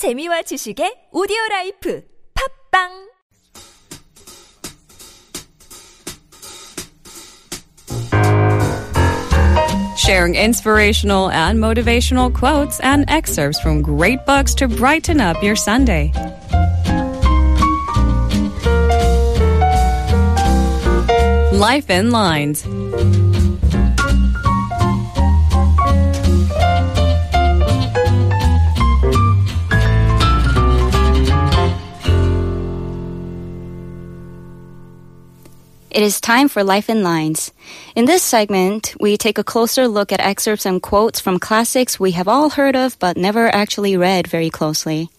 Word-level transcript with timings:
재미와 0.00 0.42
지식의 0.42 1.10
오디오 1.12 1.36
라이프 1.50 2.02
팝빵 2.72 3.10
sharing 9.96 10.34
inspirational 10.34 11.28
and 11.28 11.60
motivational 11.60 12.32
quotes 12.32 12.80
and 12.80 13.04
excerpts 13.08 13.60
from 13.60 13.82
great 13.82 14.24
books 14.24 14.54
to 14.54 14.66
brighten 14.66 15.20
up 15.20 15.36
your 15.42 15.54
Sunday. 15.54 16.10
Life 21.52 21.90
in 21.90 22.10
Lines. 22.10 22.64
It 35.90 36.04
is 36.04 36.20
time 36.20 36.48
for 36.48 36.62
Life 36.62 36.88
in 36.88 37.02
Lines. 37.02 37.50
In 37.96 38.04
this 38.04 38.22
segment, 38.22 38.94
we 39.00 39.16
take 39.16 39.38
a 39.38 39.44
closer 39.44 39.88
look 39.88 40.12
at 40.12 40.20
excerpts 40.20 40.64
and 40.64 40.80
quotes 40.80 41.18
from 41.18 41.40
classics 41.40 41.98
we 41.98 42.12
have 42.12 42.28
all 42.28 42.50
heard 42.50 42.76
of 42.76 42.96
but 43.00 43.16
never 43.16 43.52
actually 43.52 43.96
read 43.96 44.28
very 44.28 44.50
closely. 44.50 45.10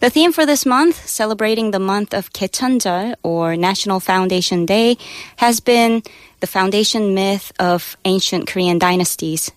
The 0.00 0.08
theme 0.08 0.32
for 0.32 0.46
this 0.46 0.64
month, 0.64 1.06
celebrating 1.06 1.72
the 1.72 1.78
month 1.78 2.14
of 2.14 2.32
Gaecheonjeol 2.32 3.16
or 3.22 3.54
National 3.54 4.00
Foundation 4.00 4.64
Day, 4.64 4.96
has 5.36 5.60
been 5.60 6.02
the 6.40 6.46
foundation 6.46 7.12
myth 7.14 7.52
of 7.60 7.98
ancient 8.06 8.46
Korean 8.46 8.78
dynasties. 8.78 9.50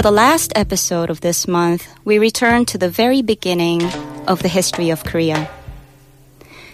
For 0.00 0.04
the 0.04 0.10
last 0.10 0.54
episode 0.56 1.10
of 1.10 1.20
this 1.20 1.46
month, 1.46 1.86
we 2.06 2.18
return 2.18 2.64
to 2.72 2.78
the 2.78 2.88
very 2.88 3.20
beginning 3.20 3.84
of 4.26 4.40
the 4.40 4.48
history 4.48 4.88
of 4.88 5.04
Korea. 5.04 5.46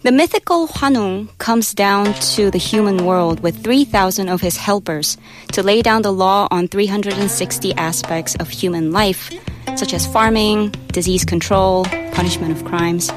The 0.00 0.10
mythical 0.10 0.66
Hwanung 0.66 1.28
comes 1.36 1.74
down 1.74 2.14
to 2.32 2.50
the 2.50 2.56
human 2.56 3.04
world 3.04 3.40
with 3.40 3.62
3,000 3.62 4.30
of 4.30 4.40
his 4.40 4.56
helpers 4.56 5.18
to 5.52 5.62
lay 5.62 5.82
down 5.82 6.00
the 6.00 6.14
law 6.14 6.48
on 6.50 6.66
360 6.66 7.74
aspects 7.74 8.36
of 8.36 8.48
human 8.48 8.90
life, 8.90 9.30
such 9.76 9.92
as 9.92 10.06
farming, 10.06 10.70
disease 10.90 11.26
control, 11.26 11.84
punishment 12.12 12.52
of 12.56 12.64
crimes. 12.64 13.10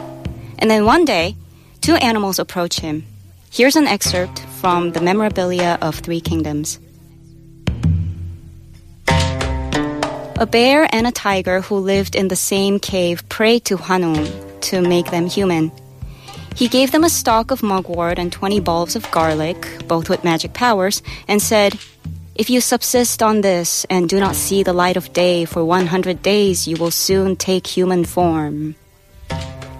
And 0.59 0.69
then 0.69 0.83
one 0.83 1.05
day, 1.05 1.37
two 1.79 1.95
animals 1.95 2.39
approach 2.39 2.81
him. 2.81 3.05
Here's 3.51 3.77
an 3.77 3.87
excerpt 3.87 4.41
from 4.59 4.91
the 4.91 4.99
memorabilia 4.99 5.77
of 5.81 5.95
Three 5.95 6.19
Kingdoms. 6.19 6.77
A 10.43 10.45
bear 10.45 10.93
and 10.93 11.07
a 11.07 11.11
tiger 11.13 11.61
who 11.61 11.77
lived 11.77 12.17
in 12.17 12.27
the 12.27 12.35
same 12.35 12.77
cave 12.77 13.23
prayed 13.29 13.63
to 13.63 13.77
Hwanung 13.77 14.27
to 14.67 14.81
make 14.81 15.09
them 15.09 15.25
human. 15.25 15.71
He 16.53 16.67
gave 16.67 16.91
them 16.91 17.05
a 17.05 17.09
stalk 17.09 17.49
of 17.49 17.63
mugwort 17.63 18.19
and 18.19 18.29
20 18.29 18.59
bulbs 18.59 18.97
of 18.97 19.09
garlic, 19.09 19.65
both 19.87 20.09
with 20.09 20.25
magic 20.25 20.51
powers, 20.51 21.01
and 21.29 21.41
said, 21.41 21.79
If 22.35 22.49
you 22.49 22.59
subsist 22.59 23.23
on 23.23 23.39
this 23.39 23.85
and 23.89 24.09
do 24.09 24.19
not 24.19 24.35
see 24.35 24.63
the 24.63 24.73
light 24.73 24.97
of 24.97 25.13
day 25.13 25.45
for 25.45 25.63
100 25.63 26.21
days, 26.21 26.67
you 26.67 26.75
will 26.75 26.91
soon 26.91 27.37
take 27.37 27.65
human 27.65 28.03
form. 28.03 28.75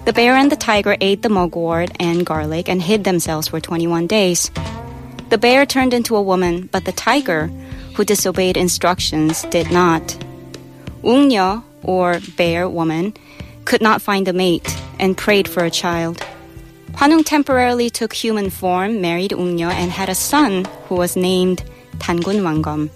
The 0.05 0.13
bear 0.13 0.33
and 0.37 0.49
the 0.49 0.55
tiger 0.55 0.95
ate 1.01 1.23
the 1.23 1.27
mugwort 1.27 1.91
and 1.99 2.25
garlic 2.25 2.69
and 2.69 2.81
hid 2.81 3.03
themselves 3.03 3.49
for 3.49 3.59
21 3.59 4.07
days. 4.07 4.49
The 5.27 5.37
bear 5.37 5.65
turned 5.65 5.93
into 5.93 6.15
a 6.15 6.21
woman, 6.21 6.69
but 6.71 6.85
the 6.85 6.93
tiger, 6.93 7.47
who 7.95 8.05
disobeyed 8.05 8.55
instructions, 8.55 9.43
did 9.51 9.69
not. 9.69 10.22
Ungnyeo, 11.03 11.63
or 11.83 12.19
bear 12.37 12.67
woman, 12.67 13.13
could 13.65 13.81
not 13.81 14.01
find 14.01 14.27
a 14.27 14.33
mate 14.33 14.75
and 14.99 15.17
prayed 15.17 15.47
for 15.47 15.63
a 15.63 15.71
child. 15.71 16.25
Hwanung 16.93 17.25
temporarily 17.25 17.89
took 17.89 18.13
human 18.13 18.49
form, 18.49 19.01
married 19.01 19.31
Ungnyeo, 19.31 19.71
and 19.71 19.91
had 19.91 20.09
a 20.09 20.15
son 20.15 20.65
who 20.87 20.95
was 20.95 21.15
named 21.15 21.63
Dangun 21.97 22.41
Wanggeom. 22.41 22.89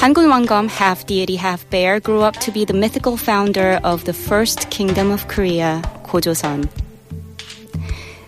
Dangun 0.00 0.28
Wanggeom, 0.32 0.68
half 0.68 1.06
deity, 1.06 1.36
half 1.36 1.68
bear, 1.70 2.00
grew 2.00 2.22
up 2.22 2.36
to 2.38 2.50
be 2.50 2.64
the 2.64 2.72
mythical 2.72 3.16
founder 3.16 3.78
of 3.84 4.04
the 4.04 4.14
first 4.14 4.70
kingdom 4.70 5.10
of 5.10 5.28
Korea, 5.28 5.82
Gojoseon. 6.04 6.68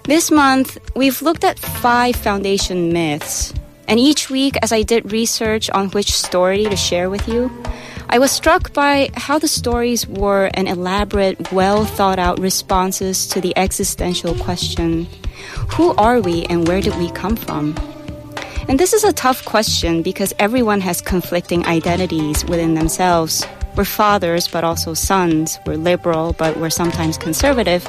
This 0.04 0.30
month, 0.30 0.78
we've 0.94 1.22
looked 1.22 1.44
at 1.44 1.58
five 1.58 2.16
foundation 2.16 2.92
myths, 2.92 3.54
and 3.92 4.00
each 4.00 4.30
week, 4.30 4.56
as 4.62 4.72
I 4.72 4.84
did 4.84 5.12
research 5.12 5.68
on 5.68 5.90
which 5.90 6.12
story 6.12 6.64
to 6.64 6.76
share 6.76 7.10
with 7.10 7.28
you, 7.28 7.52
I 8.08 8.20
was 8.20 8.30
struck 8.30 8.72
by 8.72 9.10
how 9.12 9.38
the 9.38 9.46
stories 9.46 10.06
were 10.06 10.46
an 10.54 10.66
elaborate, 10.66 11.52
well 11.52 11.84
thought 11.84 12.18
out 12.18 12.40
responses 12.40 13.26
to 13.26 13.42
the 13.42 13.52
existential 13.54 14.34
question 14.36 15.06
Who 15.76 15.92
are 15.96 16.22
we 16.22 16.46
and 16.46 16.66
where 16.66 16.80
did 16.80 16.96
we 16.96 17.10
come 17.10 17.36
from? 17.36 17.76
And 18.66 18.80
this 18.80 18.94
is 18.94 19.04
a 19.04 19.12
tough 19.12 19.44
question 19.44 20.00
because 20.00 20.32
everyone 20.38 20.80
has 20.80 21.02
conflicting 21.02 21.66
identities 21.66 22.46
within 22.46 22.72
themselves. 22.72 23.44
We're 23.76 23.84
fathers, 23.84 24.48
but 24.48 24.64
also 24.64 24.94
sons. 24.94 25.58
We're 25.66 25.76
liberal, 25.76 26.32
but 26.32 26.56
we're 26.56 26.70
sometimes 26.70 27.18
conservative. 27.18 27.86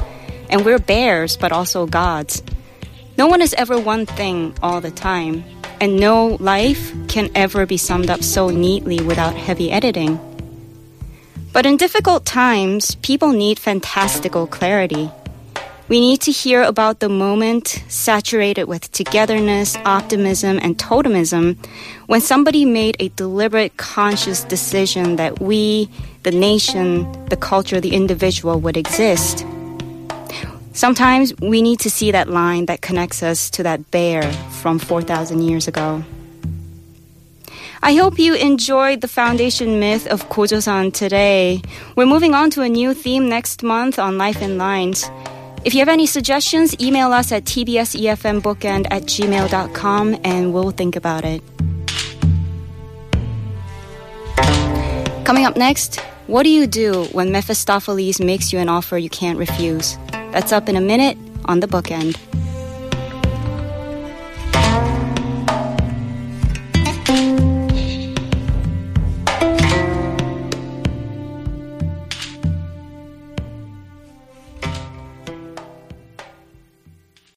And 0.50 0.66
we're 0.66 0.80
bears, 0.80 1.38
but 1.38 1.53
also 1.53 1.88
gods. 1.88 2.44
No 3.18 3.28
one 3.28 3.42
is 3.42 3.53
ever 3.53 3.80
one 3.80 4.06
thing 4.06 4.53
all 4.62 4.81
the 4.81 4.92
time. 4.92 5.46
And 5.83 5.99
no 5.99 6.38
life 6.39 6.94
can 7.09 7.29
ever 7.35 7.66
be 7.66 7.75
summed 7.75 8.09
up 8.09 8.23
so 8.23 8.47
neatly 8.47 9.01
without 9.01 9.35
heavy 9.35 9.69
editing. 9.69 10.17
But 11.51 11.66
in 11.66 11.75
difficult 11.75 12.23
times, 12.23 12.95
people 12.95 13.33
need 13.33 13.59
fantastical 13.59 14.47
clarity. 14.47 15.11
We 15.89 15.99
need 15.99 16.21
to 16.21 16.31
hear 16.31 16.63
about 16.63 17.01
the 17.01 17.09
moment 17.09 17.83
saturated 17.89 18.63
with 18.63 18.94
togetherness, 18.94 19.75
optimism, 19.83 20.57
and 20.63 20.77
totemism 20.77 21.57
when 22.07 22.21
somebody 22.21 22.63
made 22.63 22.95
a 23.01 23.09
deliberate, 23.09 23.75
conscious 23.75 24.45
decision 24.45 25.17
that 25.17 25.41
we, 25.41 25.89
the 26.23 26.31
nation, 26.31 27.11
the 27.25 27.35
culture, 27.35 27.81
the 27.81 27.94
individual 27.94 28.57
would 28.61 28.77
exist. 28.77 29.45
Sometimes 30.83 31.33
we 31.39 31.61
need 31.61 31.79
to 31.79 31.89
see 31.89 32.11
that 32.11 32.27
line 32.27 32.66
that 32.66 32.81
connects 32.81 33.23
us 33.23 33.49
to 33.51 33.63
that 33.63 33.89
bear 33.89 34.29
from 34.59 34.79
4,000 34.79 35.41
years 35.41 35.66
ago. 35.66 36.03
I 37.81 37.95
hope 37.95 38.19
you 38.19 38.35
enjoyed 38.35 38.99
the 38.99 39.07
foundation 39.07 39.79
myth 39.79 40.07
of 40.07 40.27
Gojoseon 40.27 40.94
today. 40.94 41.61
We're 41.95 42.05
moving 42.05 42.33
on 42.33 42.49
to 42.49 42.63
a 42.63 42.67
new 42.67 42.94
theme 42.94 43.29
next 43.29 43.63
month 43.63 43.97
on 43.97 44.17
Life 44.17 44.41
in 44.41 44.57
Lines. 44.57 45.09
If 45.63 45.73
you 45.73 45.79
have 45.79 45.88
any 45.88 46.05
suggestions, 46.05 46.77
email 46.81 47.13
us 47.13 47.31
at 47.31 47.45
tbsefmbookend 47.45 48.88
at 48.91 49.03
gmail.com 49.03 50.19
and 50.25 50.53
we'll 50.53 50.71
think 50.71 50.97
about 50.97 51.23
it. 51.23 51.41
Coming 55.23 55.45
up 55.45 55.55
next, 55.55 56.01
what 56.27 56.44
do 56.44 56.50
you 56.50 56.67
do 56.67 57.05
when 57.13 57.31
Mephistopheles 57.31 58.19
makes 58.19 58.51
you 58.51 58.59
an 58.59 58.67
offer 58.67 58.97
you 58.97 59.09
can't 59.09 59.39
refuse? 59.39 59.97
That's 60.33 60.51
up 60.51 60.67
in 60.67 60.75
a 60.75 60.81
minute 60.81 61.16
on 61.45 61.59
the 61.59 61.67
bookend. 61.67 62.32